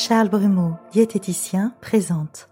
Charles 0.00 0.28
Brumeau, 0.28 0.74
diététicien, 0.92 1.74
présente. 1.80 2.48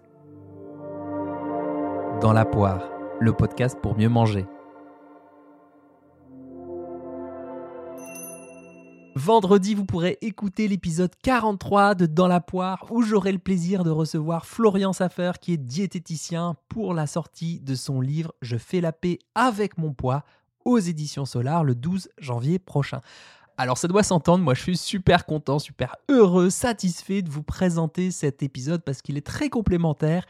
Dans 2.21 2.33
la 2.33 2.45
poire, 2.45 2.91
le 3.21 3.33
podcast 3.33 3.79
pour 3.81 3.97
mieux 3.97 4.09
manger. 4.09 4.47
Vendredi, 9.15 9.77
vous 9.77 9.85
pourrez 9.85 10.19
écouter 10.23 10.67
l'épisode 10.67 11.13
43 11.23 11.95
de 11.95 12.07
Dans 12.07 12.27
la 12.27 12.41
poire 12.41 12.85
où 12.91 13.03
j'aurai 13.03 13.31
le 13.31 13.39
plaisir 13.39 13.85
de 13.85 13.91
recevoir 13.91 14.45
Florian 14.45 14.93
Saffer 14.93 15.31
qui 15.41 15.53
est 15.53 15.57
diététicien 15.57 16.57
pour 16.69 16.95
la 16.95 17.07
sortie 17.07 17.61
de 17.61 17.77
son 17.77 18.01
livre 18.01 18.33
Je 18.43 18.57
fais 18.57 18.81
la 18.81 18.91
paix 18.91 19.21
avec 19.37 19.79
mon 19.79 19.93
poids 19.93 20.25
aux 20.65 20.79
éditions 20.81 21.25
Solar 21.25 21.63
le 21.63 21.77
12 21.77 22.09
janvier 22.19 22.59
prochain. 22.59 23.01
Alors 23.59 23.79
ça 23.79 23.89
doit 23.89 24.03
s'entendre, 24.03 24.45
moi 24.45 24.53
je 24.53 24.61
suis 24.61 24.77
super 24.77 25.25
content, 25.25 25.59
super 25.59 25.97
heureux, 26.11 26.51
satisfait 26.51 27.23
de 27.23 27.31
vous 27.31 27.43
présenter 27.43 28.11
cet 28.11 28.43
épisode 28.43 28.83
parce 28.83 29.01
qu'il 29.01 29.17
est 29.17 29.27
très 29.27 29.49
complémentaire 29.49 30.27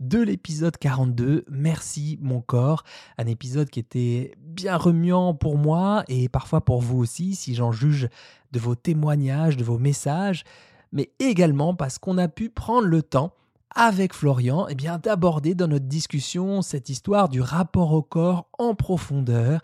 de 0.00 0.18
l'épisode 0.18 0.78
42. 0.78 1.44
Merci 1.50 2.18
mon 2.22 2.40
corps, 2.40 2.84
un 3.18 3.26
épisode 3.26 3.68
qui 3.68 3.80
était 3.80 4.32
bien 4.38 4.78
remuant 4.78 5.34
pour 5.34 5.58
moi 5.58 6.04
et 6.08 6.30
parfois 6.30 6.62
pour 6.62 6.80
vous 6.80 6.96
aussi 6.96 7.34
si 7.34 7.54
j'en 7.54 7.70
juge 7.70 8.08
de 8.52 8.58
vos 8.58 8.74
témoignages, 8.74 9.58
de 9.58 9.64
vos 9.64 9.78
messages, 9.78 10.44
mais 10.90 11.10
également 11.18 11.74
parce 11.74 11.98
qu'on 11.98 12.16
a 12.16 12.28
pu 12.28 12.48
prendre 12.48 12.86
le 12.86 13.02
temps 13.02 13.34
avec 13.76 14.14
Florian 14.14 14.66
eh 14.68 14.74
bien 14.74 14.96
d'aborder 14.96 15.54
dans 15.54 15.68
notre 15.68 15.84
discussion 15.84 16.62
cette 16.62 16.88
histoire 16.88 17.28
du 17.28 17.42
rapport 17.42 17.92
au 17.92 18.02
corps 18.02 18.48
en 18.58 18.74
profondeur 18.74 19.60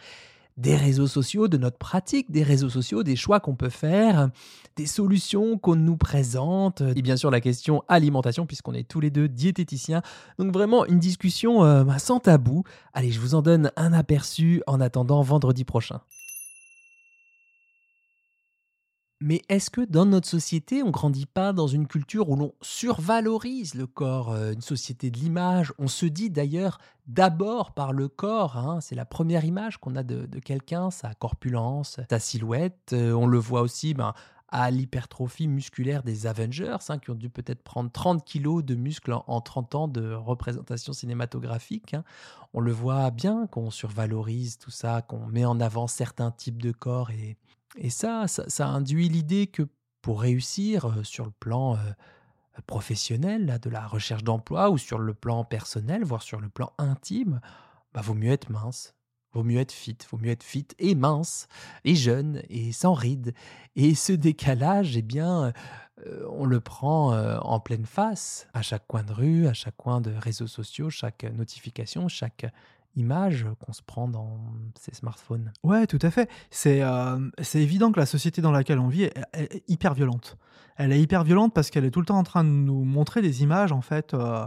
des 0.56 0.76
réseaux 0.76 1.06
sociaux, 1.06 1.48
de 1.48 1.56
notre 1.56 1.78
pratique 1.78 2.30
des 2.30 2.42
réseaux 2.42 2.70
sociaux, 2.70 3.02
des 3.02 3.16
choix 3.16 3.40
qu'on 3.40 3.54
peut 3.54 3.68
faire, 3.68 4.30
des 4.76 4.86
solutions 4.86 5.58
qu'on 5.58 5.76
nous 5.76 5.96
présente, 5.96 6.82
et 6.94 7.02
bien 7.02 7.16
sûr 7.16 7.30
la 7.30 7.40
question 7.40 7.82
alimentation, 7.88 8.46
puisqu'on 8.46 8.74
est 8.74 8.88
tous 8.88 9.00
les 9.00 9.10
deux 9.10 9.28
diététiciens. 9.28 10.02
Donc 10.38 10.52
vraiment 10.52 10.86
une 10.86 10.98
discussion 10.98 11.64
euh, 11.64 11.84
sans 11.98 12.20
tabou. 12.20 12.64
Allez, 12.94 13.10
je 13.10 13.20
vous 13.20 13.34
en 13.34 13.42
donne 13.42 13.70
un 13.76 13.92
aperçu 13.92 14.62
en 14.66 14.80
attendant 14.80 15.22
vendredi 15.22 15.64
prochain. 15.64 16.00
Mais 19.26 19.42
est-ce 19.48 19.70
que 19.70 19.80
dans 19.80 20.06
notre 20.06 20.28
société, 20.28 20.84
on 20.84 20.92
grandit 20.92 21.26
pas 21.26 21.52
dans 21.52 21.66
une 21.66 21.88
culture 21.88 22.30
où 22.30 22.36
l'on 22.36 22.54
survalorise 22.62 23.74
le 23.74 23.88
corps, 23.88 24.30
euh, 24.30 24.52
une 24.52 24.60
société 24.60 25.10
de 25.10 25.18
l'image? 25.18 25.72
On 25.78 25.88
se 25.88 26.06
dit 26.06 26.30
d'ailleurs 26.30 26.78
d'abord 27.08 27.72
par 27.72 27.92
le 27.92 28.06
corps, 28.06 28.56
hein, 28.56 28.80
c'est 28.80 28.94
la 28.94 29.04
première 29.04 29.44
image 29.44 29.78
qu'on 29.78 29.96
a 29.96 30.04
de, 30.04 30.28
quelqu'un, 30.38 30.92
sa 30.92 31.12
corpulence, 31.14 31.98
sa 32.08 32.20
silhouette. 32.20 32.92
Euh, 32.92 33.14
on 33.14 33.26
le 33.26 33.38
voit 33.38 33.62
aussi 33.62 33.94
ben, 33.94 34.14
à 34.46 34.70
l'hypertrophie 34.70 35.48
musculaire 35.48 36.04
des 36.04 36.28
Avengers, 36.28 36.76
hein, 36.88 36.98
qui 36.98 37.10
ont 37.10 37.16
dû 37.16 37.28
peut-être 37.28 37.64
prendre 37.64 37.90
30 37.90 38.24
kilos 38.24 38.64
de 38.64 38.76
muscles 38.76 39.12
en, 39.26 39.40
30 39.40 39.74
ans 39.74 39.88
de 39.88 40.12
représentation 40.12 40.92
cinématographique. 40.92 41.94
Hein. 41.94 42.04
On 42.54 42.60
le 42.60 42.70
voit 42.70 43.10
bien 43.10 43.48
qu'on 43.48 43.72
survalorise 43.72 44.56
tout 44.58 44.70
ça, 44.70 45.02
qu'on 45.02 45.26
met 45.26 45.44
en 45.44 45.58
avant 45.58 45.88
certains 45.88 46.30
types 46.30 46.62
de 46.62 46.70
corps 46.70 47.10
et 47.10 47.36
et 47.76 47.90
ça, 47.90 48.26
ça, 48.28 48.66
induit 48.68 49.08
l'idée 49.08 49.46
que 49.46 49.62
pour 50.02 50.20
réussir 50.20 50.94
sur 51.04 51.24
le 51.24 51.32
plan 51.32 51.78
professionnel, 52.66 53.58
de 53.60 53.70
la 53.70 53.86
recherche 53.86 54.24
d'emploi, 54.24 54.70
ou 54.70 54.78
sur 54.78 54.98
le 54.98 55.14
plan 55.14 55.44
personnel, 55.44 56.04
voire 56.04 56.22
sur 56.22 56.40
le 56.40 56.48
plan 56.48 56.72
intime, 56.78 57.40
bah, 57.92 58.00
vaut 58.00 58.14
mieux 58.14 58.30
être 58.30 58.50
mince, 58.50 58.94
vaut 59.32 59.42
mieux 59.42 59.58
être 59.60 59.72
fit, 59.72 59.98
vaut 60.10 60.18
mieux 60.18 60.30
être 60.30 60.42
fit 60.42 60.68
et 60.78 60.94
mince, 60.94 61.48
et 61.84 61.94
jeune, 61.94 62.42
et 62.48 62.72
sans 62.72 62.94
rides. 62.94 63.34
Et 63.74 63.94
ce 63.94 64.12
décalage, 64.12 64.96
eh 64.96 65.02
bien, 65.02 65.52
on 66.30 66.44
le 66.44 66.60
prend 66.60 67.16
en 67.40 67.60
pleine 67.60 67.86
face, 67.86 68.48
à 68.54 68.62
chaque 68.62 68.86
coin 68.86 69.02
de 69.02 69.12
rue, 69.12 69.46
à 69.48 69.54
chaque 69.54 69.76
coin 69.76 70.00
de 70.00 70.12
réseaux 70.12 70.46
sociaux, 70.46 70.90
chaque 70.90 71.24
notification, 71.24 72.08
chaque 72.08 72.46
image 72.96 73.46
qu'on 73.60 73.72
se 73.72 73.82
prend 73.82 74.08
dans 74.08 74.38
ces 74.78 74.94
smartphones. 74.94 75.52
Ouais, 75.62 75.86
tout 75.86 75.98
à 76.02 76.10
fait. 76.10 76.28
C'est 76.50 76.82
euh, 76.82 77.30
évident 77.54 77.92
que 77.92 78.00
la 78.00 78.06
société 78.06 78.42
dans 78.42 78.50
laquelle 78.50 78.78
on 78.78 78.88
vit 78.88 79.04
est, 79.04 79.62
hyper 79.68 79.94
violente. 79.94 80.36
Elle 80.76 80.92
est 80.92 81.00
hyper 81.00 81.24
violente 81.24 81.54
parce 81.54 81.70
qu'elle 81.70 81.84
est 81.84 81.90
tout 81.90 82.00
le 82.00 82.06
temps 82.06 82.18
en 82.18 82.24
train 82.24 82.44
de 82.44 82.48
nous 82.48 82.84
montrer 82.84 83.22
des 83.22 83.42
images 83.42 83.72
en 83.72 83.80
fait 83.80 84.14
euh, 84.14 84.46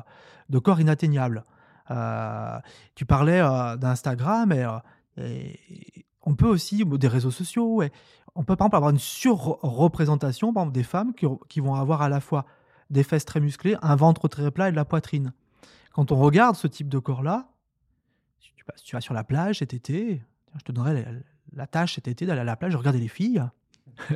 de 0.49 0.59
corps 0.59 0.79
inatteignables. 0.79 1.43
Euh, 1.91 2.59
tu 2.95 3.05
parlais 3.05 3.41
d'Instagram 3.77 4.51
et, 4.51 4.65
on 6.21 6.35
peut 6.35 6.47
aussi 6.47 6.85
des 6.85 7.07
réseaux 7.07 7.31
sociaux. 7.31 7.81
On 8.35 8.43
peut 8.43 8.55
par 8.55 8.65
exemple 8.67 8.75
avoir 8.75 8.91
une 8.91 8.99
surreprésentation 8.99 10.53
des 10.67 10.83
femmes 10.83 11.13
qui, 11.13 11.25
qui 11.47 11.59
vont 11.59 11.75
avoir 11.75 12.01
à 12.01 12.09
la 12.09 12.19
fois 12.19 12.45
des 12.89 13.03
fesses 13.03 13.25
très 13.25 13.39
musclées, 13.39 13.75
un 13.81 13.95
ventre 13.95 14.27
très 14.27 14.51
plat 14.51 14.69
et 14.69 14.71
de 14.71 14.75
la 14.75 14.85
poitrine. 14.85 15.33
Quand 15.93 16.11
on 16.11 16.17
regarde 16.17 16.55
ce 16.55 16.67
type 16.67 16.89
de 16.89 16.99
corps-là, 16.99 17.49
si 18.75 18.85
tu 18.85 18.95
vas 18.95 19.01
sur 19.01 19.13
la 19.13 19.23
plage 19.23 19.59
cet 19.59 19.73
été, 19.73 20.21
je 20.57 20.63
te 20.63 20.71
donnerai 20.71 21.05
la, 21.53 21.67
tâche 21.67 21.95
cet 21.95 22.07
été 22.07 22.25
d'aller 22.25 22.41
à 22.41 22.45
la 22.45 22.55
plage, 22.55 22.75
regarder 22.75 22.99
les 22.99 23.07
filles. 23.07 23.43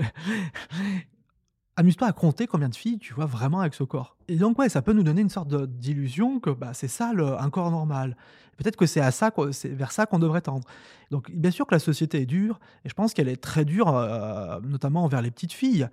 Amuse-toi 1.76 2.08
à 2.08 2.12
compter 2.12 2.46
combien 2.46 2.70
de 2.70 2.76
filles 2.76 3.00
tu 3.00 3.16
vois 3.16 3.26
vraiment 3.26 3.62
avec 3.62 3.74
ce 3.74 3.84
corps. 3.84 4.16
Et 4.28 4.36
donc, 4.36 4.60
ouais, 4.60 4.70
ça 4.70 4.84
peut 4.84 4.94
nous 4.94 5.02
donner 5.02 5.22
une 5.22 5.30
sorte 5.30 5.56
d'illusion 5.66 6.40
que 6.40 6.52
bah, 6.52 6.72
c'est 6.74 6.88
ça 6.88 7.12
un 7.40 7.50
corps 7.50 7.72
normal. 7.72 8.16
Peut-être 8.58 8.76
que 8.76 8.86
c'est 8.86 9.02
à 9.02 9.10
ça, 9.10 9.34
vers 9.66 9.92
ça 9.92 10.06
qu'on 10.06 10.20
devrait 10.20 10.42
tendre. 10.42 10.68
Donc, 11.10 11.32
bien 11.32 11.50
sûr 11.50 11.66
que 11.66 11.74
la 11.74 11.80
société 11.80 12.22
est 12.22 12.26
dure, 12.28 12.60
et 12.86 12.90
je 12.90 12.94
pense 12.94 13.16
qu'elle 13.16 13.28
est 13.28 13.42
très 13.42 13.66
dure, 13.66 13.90
euh, 13.90 14.60
notamment 14.62 15.04
envers 15.04 15.24
les 15.24 15.32
petites 15.32 15.54
filles, 15.54 15.90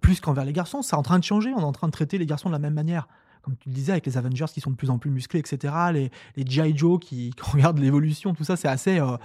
plus 0.00 0.20
qu'envers 0.20 0.44
les 0.44 0.52
garçons. 0.52 0.82
C'est 0.82 0.94
en 0.94 1.02
train 1.02 1.18
de 1.18 1.24
changer, 1.24 1.52
on 1.52 1.58
est 1.58 1.64
en 1.64 1.72
train 1.72 1.88
de 1.88 1.92
traiter 1.92 2.16
les 2.16 2.26
garçons 2.26 2.48
de 2.48 2.52
la 2.54 2.60
même 2.60 2.74
manière 2.74 3.08
comme 3.44 3.56
tu 3.56 3.68
le 3.68 3.74
disais, 3.74 3.92
avec 3.92 4.06
les 4.06 4.16
Avengers 4.16 4.46
qui 4.52 4.60
sont 4.60 4.70
de 4.70 4.76
plus 4.76 4.90
en 4.90 4.98
plus 4.98 5.10
musclés, 5.10 5.38
etc., 5.38 5.74
les, 5.92 6.10
les 6.36 6.46
G.I. 6.46 6.76
Joe 6.76 6.98
qui, 7.00 7.32
regardent 7.42 7.78
l'évolution, 7.78 8.34
tout 8.34 8.44
ça, 8.44 8.56
c'est 8.56 8.68
assez, 8.68 8.98
euh, 8.98 9.16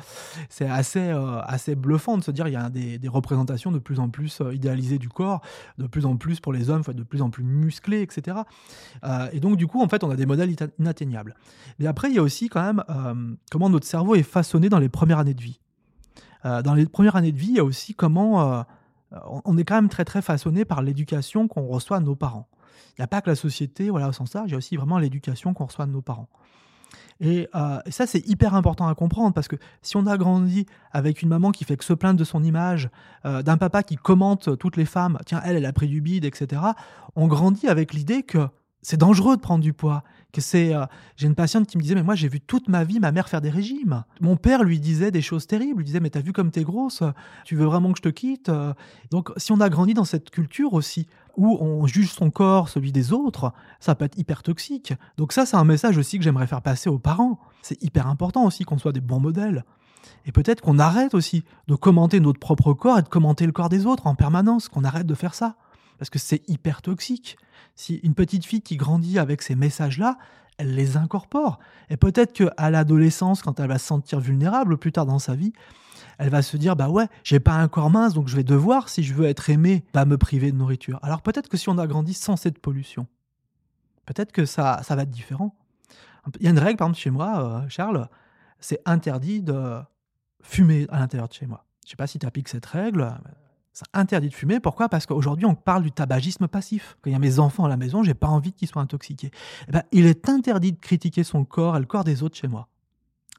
assez, 0.62 1.00
euh, 1.00 1.42
assez 1.44 1.76
bluffant 1.76 2.18
de 2.18 2.24
se 2.24 2.32
dire 2.32 2.48
il 2.48 2.54
y 2.54 2.58
a 2.58 2.70
des, 2.70 3.00
représentations 3.08 3.72
de 3.72 3.80
plus 3.80 4.00
en 4.00 4.10
plus 4.10 4.42
euh, 4.42 4.54
idéalisées 4.54 5.00
du 5.00 5.10
corps, 5.10 5.42
de 5.78 5.88
plus 5.88 6.06
en 6.06 6.18
plus 6.18 6.40
pour 6.40 6.54
les 6.54 6.70
hommes, 6.70 6.84
de 6.88 7.04
plus 7.04 7.22
en 7.22 7.30
plus 7.30 7.44
musclés, 7.44 8.02
etc. 8.02 8.38
et 9.32 9.40
donc, 9.40 9.58
du 9.58 9.68
coup, 9.68 9.82
en 9.82 9.88
fait, 9.88 10.04
on 10.04 10.12
a 10.12 10.16
des 10.16 10.26
modèles 10.26 10.54
inatteignables. 10.80 11.36
Mais 11.80 11.88
après, 11.88 12.10
il 12.10 12.16
y 12.16 12.20
a 12.20 12.24
aussi 12.24 12.50
quand 12.50 12.62
même 12.62 12.84
comment 13.50 13.70
notre 13.70 13.88
cerveau 13.88 14.16
est 14.16 14.24
façonné 14.24 14.70
dans 14.70 14.80
les 14.80 14.90
premières 14.90 15.20
années 15.20 15.34
de 15.34 15.42
vie. 15.42 15.60
dans 16.44 16.74
les 16.74 16.86
premières 16.86 17.16
années 17.16 17.32
de 17.32 17.38
vie, 17.38 17.50
il 17.50 17.56
y 17.56 17.60
a 17.60 17.64
aussi 17.64 17.96
comment 17.96 18.66
on 19.46 19.58
est 19.58 19.64
quand 19.64 19.76
même 19.76 19.90
très 19.90 20.06
très 20.06 20.22
façonné 20.22 20.66
par 20.66 20.82
l'éducation 20.82 21.48
qu'on 21.48 21.68
reçoit 21.68 22.00
de 22.00 22.06
nos 22.06 22.16
parents. 22.16 22.48
Il 22.98 23.02
n'y 23.02 23.04
a 23.04 23.08
pas 23.08 23.22
que 23.22 23.30
la 23.30 23.36
société, 23.36 23.90
voilà, 23.90 24.10
au 24.10 24.12
sens 24.12 24.34
large, 24.34 24.50
il 24.50 24.52
y 24.52 24.56
a 24.56 24.58
aussi 24.58 24.76
vraiment 24.76 24.98
l'éducation 24.98 25.54
qu'on 25.54 25.66
reçoit 25.66 25.86
de 25.86 25.92
nos 25.92 26.02
parents. 26.02 26.30
Et, 27.22 27.50
euh, 27.54 27.80
ça, 27.90 28.08
c'est 28.08 28.26
hyper 28.28 28.56
important 28.56 28.88
à 28.88 28.96
comprendre 28.96 29.34
parce 29.34 29.48
que 29.48 29.58
si 29.82 29.98
on 29.98 30.06
a 30.08 30.18
grandi 30.18 30.66
avec 30.92 31.22
une 31.22 31.30
maman 31.30 31.52
qui 31.52 31.66
fait 31.66 31.76
que 31.76 31.84
se 31.84 31.94
plaindre 31.94 32.20
de 32.20 32.24
son 32.24 32.44
image, 32.44 32.90
euh, 33.26 33.42
d'un 33.42 33.58
papa 33.58 33.84
qui 33.84 33.98
commente 33.98 34.58
toutes 34.58 34.78
les 34.78 34.86
femmes, 34.86 35.18
tiens, 35.26 35.42
elle, 35.44 35.58
elle 35.58 35.66
a 35.66 35.74
pris 35.74 35.88
du 35.88 36.02
bide, 36.02 36.26
etc., 36.26 36.62
on 37.16 37.28
grandit 37.28 37.68
avec 37.68 37.94
l'idée 37.94 38.24
que 38.24 38.48
c'est 38.82 38.98
dangereux 38.98 39.36
de 39.36 39.42
prendre 39.42 39.64
du 39.64 39.74
poids. 39.74 40.04
Que 40.32 40.42
c'est, 40.42 40.76
euh, 40.76 40.86
j'ai 41.16 41.26
une 41.26 41.34
patiente 41.34 41.66
qui 41.66 41.76
me 41.78 41.82
disait, 41.82 41.96
mais 41.96 42.04
moi 42.04 42.14
j'ai 42.14 42.28
vu 42.28 42.40
toute 42.40 42.70
ma 42.70 42.84
vie 42.84 43.00
ma 43.00 43.12
mère 43.12 43.28
faire 43.28 43.42
des 43.42 43.50
régimes. 43.50 44.04
Mon 44.22 44.36
père 44.36 44.64
lui 44.64 44.80
disait 44.80 45.10
des 45.10 45.24
choses 45.24 45.48
terribles, 45.48 45.80
lui 45.80 45.86
disait, 45.86 46.00
mais 46.00 46.12
t'as 46.12 46.22
vu 46.22 46.34
comme 46.34 46.52
t'es 46.52 46.64
grosse, 46.64 47.02
tu 47.46 47.56
veux 47.56 47.66
vraiment 47.66 47.92
que 47.92 47.98
je 47.98 48.04
te 48.04 48.10
quitte. 48.10 48.52
Donc 49.10 49.32
si 49.38 49.52
on 49.52 49.60
a 49.60 49.70
grandi 49.70 49.96
dans 49.96 50.06
cette 50.06 50.30
culture 50.30 50.74
aussi, 50.74 51.08
où 51.40 51.58
on 51.62 51.88
juge 51.88 52.12
son 52.12 52.32
corps, 52.32 52.70
celui 52.70 52.92
des 52.92 53.14
autres, 53.14 53.54
ça 53.80 53.96
peut 53.96 54.06
être 54.06 54.18
hyper 54.18 54.44
toxique. 54.44 54.94
Donc 55.18 55.32
ça, 55.32 55.46
c'est 55.46 55.56
un 55.56 55.64
message 55.64 55.98
aussi 55.98 56.18
que 56.18 56.24
j'aimerais 56.24 56.48
faire 56.48 56.62
passer 56.62 56.90
aux 56.90 57.00
parents. 57.00 57.40
C'est 57.62 57.82
hyper 57.82 58.08
important 58.08 58.46
aussi 58.46 58.66
qu'on 58.66 58.78
soit 58.78 58.92
des 58.92 59.02
bons 59.02 59.22
modèles. 59.22 59.64
Et 60.26 60.32
peut-être 60.32 60.62
qu'on 60.62 60.80
arrête 60.80 61.14
aussi 61.14 61.44
de 61.68 61.76
commenter 61.76 62.20
notre 62.20 62.40
propre 62.40 62.74
corps 62.74 63.00
et 63.00 63.04
de 63.04 63.08
commenter 63.08 63.46
le 63.46 63.52
corps 63.52 63.70
des 63.70 63.86
autres 63.86 64.06
en 64.06 64.16
permanence, 64.16 64.68
qu'on 64.68 64.84
arrête 64.84 65.08
de 65.08 65.16
faire 65.16 65.34
ça. 65.34 65.56
Parce 66.00 66.10
que 66.10 66.18
c'est 66.18 66.48
hyper 66.50 66.82
toxique. 66.82 67.38
Si 67.76 67.96
une 67.98 68.16
petite 68.16 68.46
fille 68.46 68.62
qui 68.62 68.78
grandit 68.78 69.20
avec 69.20 69.42
ces 69.42 69.56
messages-là, 69.56 70.18
elle 70.58 70.74
les 70.74 70.98
incorpore. 70.98 71.60
Et 71.90 71.98
peut-être 71.98 72.34
qu'à 72.34 72.70
l'adolescence, 72.70 73.42
quand 73.42 73.60
elle 73.60 73.68
va 73.68 73.78
se 73.78 73.86
sentir 73.86 74.20
vulnérable 74.20 74.78
plus 74.78 74.92
tard 74.92 75.06
dans 75.06 75.20
sa 75.20 75.36
vie, 75.36 75.54
elle 76.18 76.30
va 76.30 76.42
se 76.42 76.58
dire 76.58 76.76
bah 76.76 76.90
ouais, 76.90 77.08
j'ai 77.24 77.40
pas 77.40 77.54
un 77.54 77.68
corps 77.68 77.90
mince, 77.90 78.14
donc 78.14 78.28
je 78.28 78.36
vais 78.36 78.44
devoir, 78.44 78.90
si 78.90 79.04
je 79.04 79.14
veux 79.14 79.26
être 79.26 79.50
aimé, 79.50 79.86
pas 79.94 80.06
me 80.06 80.18
priver 80.18 80.52
de 80.52 80.58
nourriture. 80.58 81.00
Alors 81.02 81.22
peut-être 81.22 81.48
que 81.48 81.58
si 81.58 81.70
on 81.70 81.78
a 81.78 81.88
grandi 81.88 82.14
sans 82.14 82.36
cette 82.36 82.60
pollution, 82.60 83.08
peut-être 84.06 84.32
que 84.32 84.46
ça, 84.46 84.82
ça 84.84 84.96
va 84.96 85.04
être 85.04 85.10
différent. 85.10 85.56
Il 86.40 86.46
y 86.46 86.48
a 86.48 86.52
une 86.52 86.60
règle, 86.60 86.78
par 86.78 86.88
exemple, 86.88 87.00
chez 87.00 87.10
moi, 87.10 87.62
euh, 87.64 87.70
Charles, 87.70 88.10
c'est 88.60 88.82
interdit 88.86 89.42
de 89.42 89.80
fumer 90.42 90.88
à 90.90 91.00
l'intérieur 91.00 91.28
de 91.28 91.34
chez 91.34 91.48
moi. 91.48 91.66
Je 91.86 91.92
sais 91.92 91.96
pas 91.96 92.08
si 92.08 92.20
tu 92.20 92.26
appliques 92.26 92.50
cette 92.50 92.66
règle. 92.66 93.14
C'est 93.80 93.86
interdit 93.94 94.28
de 94.28 94.34
fumer. 94.34 94.60
Pourquoi? 94.60 94.90
Parce 94.90 95.06
qu'aujourd'hui, 95.06 95.46
on 95.46 95.56
parle 95.56 95.84
du 95.84 95.92
tabagisme 95.94 96.50
passif. 96.50 96.98
Quand 97.02 97.12
il 97.12 97.14
y 97.14 97.16
a 97.16 97.20
mes 97.20 97.40
enfants 97.40 97.64
à 97.64 97.70
la 97.70 97.78
maison, 97.78 98.04
j'ai 98.04 98.14
pas 98.14 98.28
envie 98.28 98.52
qu'ils 98.52 98.68
soient 98.68 98.82
intoxiqués. 98.82 99.32
Eh 99.70 99.72
ben, 99.72 99.84
il 99.94 100.06
est 100.06 100.28
interdit 100.28 100.74
de 100.74 100.78
critiquer 100.78 101.24
son 101.24 101.46
corps 101.46 101.78
et 101.78 101.80
le 101.80 101.86
corps 101.86 102.04
des 102.04 102.22
autres 102.22 102.36
chez 102.36 102.50
moi. 102.50 102.68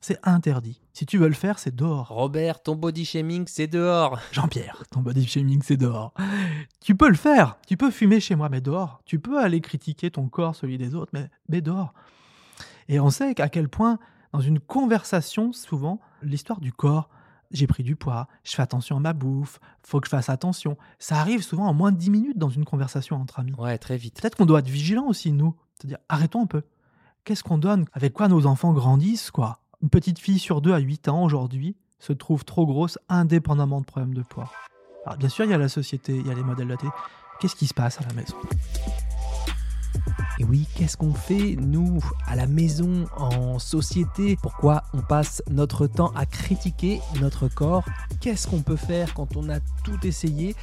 C'est 0.00 0.18
interdit. 0.22 0.80
Si 0.94 1.04
tu 1.04 1.18
veux 1.18 1.28
le 1.28 1.34
faire, 1.34 1.58
c'est 1.58 1.76
dehors. 1.76 2.08
Robert, 2.08 2.62
ton 2.62 2.74
body 2.74 3.04
shaming, 3.04 3.44
c'est 3.48 3.66
dehors. 3.66 4.18
Jean-Pierre, 4.32 4.82
ton 4.90 5.00
body 5.00 5.26
shaming, 5.26 5.60
c'est 5.62 5.76
dehors. 5.76 6.14
Tu 6.80 6.94
peux 6.94 7.10
le 7.10 7.16
faire. 7.16 7.58
Tu 7.66 7.76
peux 7.76 7.90
fumer 7.90 8.18
chez 8.18 8.34
moi, 8.34 8.48
mais 8.48 8.62
dehors. 8.62 9.02
Tu 9.04 9.18
peux 9.18 9.38
aller 9.38 9.60
critiquer 9.60 10.10
ton 10.10 10.30
corps, 10.30 10.54
celui 10.54 10.78
des 10.78 10.94
autres, 10.94 11.10
mais, 11.12 11.28
mais 11.50 11.60
dehors. 11.60 11.92
Et 12.88 12.98
on 12.98 13.10
sait 13.10 13.34
qu'à 13.34 13.50
quel 13.50 13.68
point, 13.68 13.98
dans 14.32 14.40
une 14.40 14.58
conversation, 14.58 15.52
souvent, 15.52 16.00
l'histoire 16.22 16.60
du 16.60 16.72
corps, 16.72 17.10
j'ai 17.50 17.66
pris 17.66 17.82
du 17.82 17.96
poids, 17.96 18.28
je 18.44 18.54
fais 18.54 18.62
attention 18.62 18.96
à 18.96 19.00
ma 19.00 19.12
bouffe, 19.12 19.60
faut 19.82 20.00
que 20.00 20.06
je 20.06 20.10
fasse 20.10 20.28
attention. 20.28 20.76
Ça 20.98 21.20
arrive 21.20 21.42
souvent 21.42 21.66
en 21.66 21.74
moins 21.74 21.92
de 21.92 21.96
10 21.96 22.10
minutes 22.10 22.38
dans 22.38 22.48
une 22.48 22.64
conversation 22.64 23.16
entre 23.16 23.40
amis. 23.40 23.54
Ouais, 23.58 23.78
très 23.78 23.96
vite. 23.96 24.20
Peut-être 24.20 24.36
qu'on 24.36 24.46
doit 24.46 24.60
être 24.60 24.68
vigilant 24.68 25.06
aussi, 25.06 25.32
nous. 25.32 25.54
C'est-à-dire, 25.74 25.98
arrêtons 26.08 26.42
un 26.42 26.46
peu. 26.46 26.62
Qu'est-ce 27.24 27.42
qu'on 27.42 27.58
donne? 27.58 27.86
Avec 27.92 28.12
quoi 28.12 28.28
nos 28.28 28.46
enfants 28.46 28.72
grandissent, 28.72 29.30
quoi? 29.30 29.60
Une 29.82 29.90
petite 29.90 30.18
fille 30.18 30.38
sur 30.38 30.60
deux 30.60 30.72
à 30.72 30.78
8 30.78 31.08
ans 31.08 31.24
aujourd'hui 31.24 31.76
se 31.98 32.12
trouve 32.12 32.44
trop 32.44 32.66
grosse 32.66 32.98
indépendamment 33.08 33.80
de 33.80 33.86
problèmes 33.86 34.14
de 34.14 34.22
poids. 34.22 34.50
Alors 35.06 35.18
bien 35.18 35.28
sûr, 35.28 35.44
il 35.44 35.50
y 35.50 35.54
a 35.54 35.58
la 35.58 35.68
société, 35.68 36.16
il 36.16 36.26
y 36.26 36.30
a 36.30 36.34
les 36.34 36.42
modèles 36.42 36.68
de 36.68 36.76
télé. 36.76 36.92
Qu'est-ce 37.40 37.56
qui 37.56 37.66
se 37.66 37.74
passe 37.74 38.00
à 38.00 38.06
la 38.06 38.12
maison? 38.14 38.36
Et 40.40 40.44
oui, 40.44 40.66
qu'est-ce 40.74 40.96
qu'on 40.96 41.12
fait, 41.12 41.54
nous, 41.60 42.02
à 42.26 42.34
la 42.34 42.46
maison, 42.46 43.04
en 43.18 43.58
société? 43.58 44.38
Pourquoi 44.40 44.84
on 44.94 45.02
passe 45.02 45.42
notre 45.50 45.86
temps 45.86 46.12
à 46.16 46.24
critiquer 46.24 47.02
notre 47.20 47.48
corps? 47.48 47.84
Qu'est-ce 48.22 48.46
qu'on 48.48 48.62
peut 48.62 48.76
faire 48.76 49.12
quand 49.12 49.36
on 49.36 49.50
a 49.50 49.60
tout 49.84 49.98
essayé? 50.02 50.56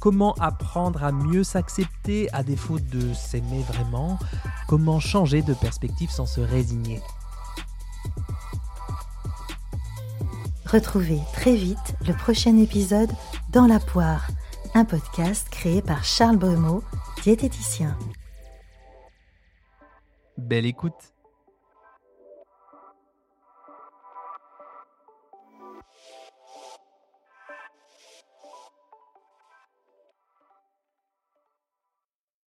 Comment 0.00 0.34
apprendre 0.40 1.04
à 1.04 1.12
mieux 1.12 1.44
s'accepter 1.44 2.28
à 2.32 2.42
défaut 2.42 2.80
de 2.80 3.14
s'aimer 3.14 3.62
vraiment? 3.68 4.18
Comment 4.66 4.98
changer 4.98 5.42
de 5.42 5.54
perspective 5.54 6.10
sans 6.10 6.26
se 6.26 6.40
résigner? 6.40 7.00
Retrouvez 10.66 11.20
très 11.34 11.54
vite 11.54 11.94
le 12.04 12.14
prochain 12.14 12.56
épisode 12.56 13.12
Dans 13.50 13.68
la 13.68 13.78
poire, 13.78 14.26
un 14.74 14.84
podcast 14.84 15.46
créé 15.52 15.82
par 15.82 16.02
Charles 16.02 16.36
Brumeau, 16.36 16.82
diététicien. 17.22 17.96
Belle 20.50 20.66
écoute 20.66 21.14